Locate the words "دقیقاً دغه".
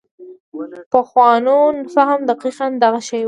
2.31-2.99